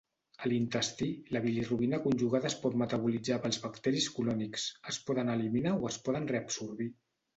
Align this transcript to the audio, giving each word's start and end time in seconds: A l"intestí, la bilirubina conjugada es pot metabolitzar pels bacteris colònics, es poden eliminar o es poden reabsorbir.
A 0.43 0.45
l"intestí, 0.47 1.09
la 1.35 1.41
bilirubina 1.43 1.99
conjugada 2.07 2.49
es 2.51 2.57
pot 2.63 2.77
metabolitzar 2.83 3.37
pels 3.45 3.61
bacteris 3.69 4.09
colònics, 4.17 4.67
es 4.93 4.99
poden 5.11 5.31
eliminar 5.35 5.75
o 5.83 5.93
es 5.95 6.01
poden 6.09 6.27
reabsorbir. 6.33 6.89